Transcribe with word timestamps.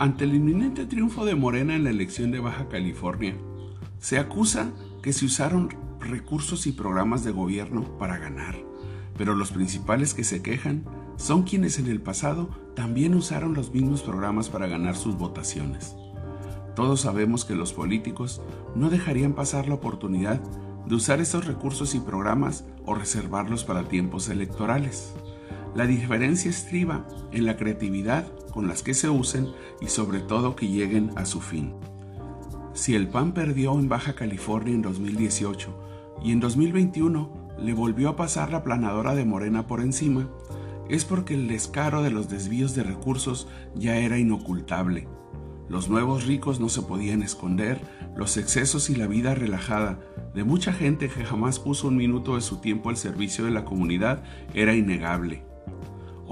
Ante 0.00 0.24
el 0.24 0.34
inminente 0.34 0.86
triunfo 0.86 1.26
de 1.26 1.34
Morena 1.34 1.76
en 1.76 1.84
la 1.84 1.90
elección 1.90 2.30
de 2.30 2.40
Baja 2.40 2.68
California, 2.70 3.36
se 3.98 4.18
acusa 4.18 4.72
que 5.02 5.12
se 5.12 5.26
usaron 5.26 5.76
recursos 6.00 6.66
y 6.66 6.72
programas 6.72 7.22
de 7.22 7.32
gobierno 7.32 7.98
para 7.98 8.16
ganar, 8.16 8.56
pero 9.18 9.34
los 9.34 9.52
principales 9.52 10.14
que 10.14 10.24
se 10.24 10.40
quejan 10.40 10.86
son 11.18 11.42
quienes 11.42 11.78
en 11.78 11.86
el 11.86 12.00
pasado 12.00 12.48
también 12.74 13.14
usaron 13.14 13.52
los 13.52 13.74
mismos 13.74 14.00
programas 14.00 14.48
para 14.48 14.68
ganar 14.68 14.96
sus 14.96 15.18
votaciones. 15.18 15.94
Todos 16.74 17.02
sabemos 17.02 17.44
que 17.44 17.54
los 17.54 17.74
políticos 17.74 18.40
no 18.74 18.88
dejarían 18.88 19.34
pasar 19.34 19.68
la 19.68 19.74
oportunidad 19.74 20.40
de 20.86 20.94
usar 20.94 21.20
estos 21.20 21.46
recursos 21.46 21.94
y 21.94 22.00
programas 22.00 22.64
o 22.86 22.94
reservarlos 22.94 23.64
para 23.64 23.86
tiempos 23.86 24.30
electorales. 24.30 25.12
La 25.74 25.86
diferencia 25.86 26.50
estriba 26.50 27.06
en 27.30 27.46
la 27.46 27.56
creatividad 27.56 28.26
con 28.52 28.66
las 28.66 28.82
que 28.82 28.92
se 28.92 29.08
usen 29.08 29.48
y 29.80 29.86
sobre 29.86 30.18
todo 30.18 30.56
que 30.56 30.68
lleguen 30.68 31.10
a 31.16 31.24
su 31.24 31.40
fin. 31.40 31.74
Si 32.72 32.94
el 32.96 33.08
PAN 33.08 33.32
perdió 33.32 33.78
en 33.78 33.88
Baja 33.88 34.14
California 34.14 34.74
en 34.74 34.82
2018 34.82 36.18
y 36.24 36.32
en 36.32 36.40
2021 36.40 37.50
le 37.58 37.72
volvió 37.72 38.08
a 38.08 38.16
pasar 38.16 38.50
la 38.50 38.64
planadora 38.64 39.14
de 39.14 39.24
Morena 39.24 39.66
por 39.66 39.80
encima, 39.80 40.28
es 40.88 41.04
porque 41.04 41.34
el 41.34 41.46
descaro 41.46 42.02
de 42.02 42.10
los 42.10 42.28
desvíos 42.28 42.74
de 42.74 42.82
recursos 42.82 43.46
ya 43.76 43.96
era 43.98 44.18
inocultable. 44.18 45.06
Los 45.68 45.88
nuevos 45.88 46.26
ricos 46.26 46.58
no 46.58 46.68
se 46.68 46.82
podían 46.82 47.22
esconder, 47.22 47.80
los 48.16 48.36
excesos 48.36 48.90
y 48.90 48.96
la 48.96 49.06
vida 49.06 49.36
relajada 49.36 50.00
de 50.34 50.42
mucha 50.42 50.72
gente 50.72 51.08
que 51.08 51.24
jamás 51.24 51.60
puso 51.60 51.86
un 51.86 51.96
minuto 51.96 52.34
de 52.34 52.40
su 52.40 52.60
tiempo 52.60 52.88
al 52.88 52.96
servicio 52.96 53.44
de 53.44 53.52
la 53.52 53.64
comunidad 53.64 54.24
era 54.52 54.74
innegable. 54.74 55.49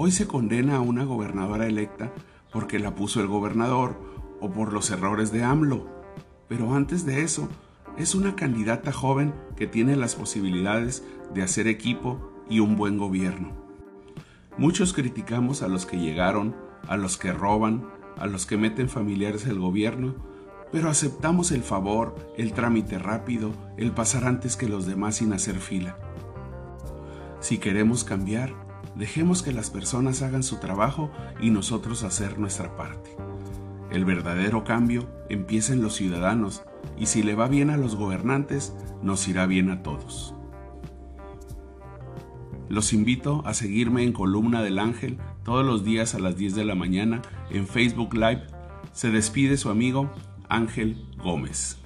Hoy 0.00 0.12
se 0.12 0.28
condena 0.28 0.77
a 0.77 0.80
una 0.80 1.02
gobernadora 1.02 1.66
electa 1.66 2.12
porque 2.52 2.78
la 2.78 2.94
puso 2.94 3.20
el 3.20 3.27
gobernador 3.27 4.00
o 4.40 4.48
por 4.48 4.72
los 4.72 4.92
errores 4.92 5.32
de 5.32 5.42
AMLO. 5.42 5.88
Pero 6.46 6.72
antes 6.72 7.05
de 7.05 7.22
eso, 7.24 7.48
es 7.96 8.14
una 8.14 8.36
candidata 8.36 8.92
joven 8.92 9.34
que 9.56 9.66
tiene 9.66 9.96
las 9.96 10.14
posibilidades 10.14 11.02
de 11.34 11.42
hacer 11.42 11.66
equipo 11.66 12.30
y 12.48 12.60
un 12.60 12.77
buen 12.77 12.96
gobierno. 12.96 13.50
Muchos 14.56 14.92
criticamos 14.92 15.62
a 15.62 15.68
los 15.68 15.84
que 15.84 15.98
llegaron, 15.98 16.55
a 16.86 16.96
los 16.96 17.16
que 17.16 17.33
roban, 17.33 17.84
a 18.18 18.28
los 18.28 18.46
que 18.46 18.56
meten 18.56 18.88
familiares 18.88 19.46
del 19.46 19.58
gobierno, 19.58 20.14
pero 20.70 20.90
aceptamos 20.90 21.50
el 21.50 21.64
favor, 21.64 22.14
el 22.36 22.52
trámite 22.52 23.00
rápido, 23.00 23.50
el 23.77 23.90
pasar 23.90 24.27
antes 24.27 24.56
que 24.56 24.68
los 24.68 24.86
demás 24.86 25.16
sin 25.16 25.33
hacer 25.33 25.58
fila. 25.58 25.98
Si 27.40 27.58
queremos 27.58 28.05
cambiar, 28.05 28.67
Dejemos 28.94 29.42
que 29.42 29.52
las 29.52 29.70
personas 29.70 30.22
hagan 30.22 30.42
su 30.42 30.56
trabajo 30.56 31.10
y 31.40 31.50
nosotros 31.50 32.02
hacer 32.02 32.38
nuestra 32.38 32.76
parte. 32.76 33.16
El 33.90 34.04
verdadero 34.04 34.64
cambio 34.64 35.08
empieza 35.28 35.72
en 35.72 35.82
los 35.82 35.94
ciudadanos 35.94 36.62
y 36.98 37.06
si 37.06 37.22
le 37.22 37.34
va 37.34 37.48
bien 37.48 37.70
a 37.70 37.76
los 37.76 37.96
gobernantes, 37.96 38.74
nos 39.02 39.26
irá 39.28 39.46
bien 39.46 39.70
a 39.70 39.82
todos. 39.82 40.34
Los 42.68 42.92
invito 42.92 43.42
a 43.46 43.54
seguirme 43.54 44.02
en 44.02 44.12
Columna 44.12 44.62
del 44.62 44.78
Ángel 44.78 45.16
todos 45.42 45.64
los 45.64 45.84
días 45.84 46.14
a 46.14 46.18
las 46.18 46.36
10 46.36 46.54
de 46.54 46.64
la 46.66 46.74
mañana 46.74 47.22
en 47.50 47.66
Facebook 47.66 48.12
Live. 48.14 48.46
Se 48.92 49.10
despide 49.10 49.56
su 49.56 49.70
amigo 49.70 50.10
Ángel 50.48 51.06
Gómez. 51.16 51.78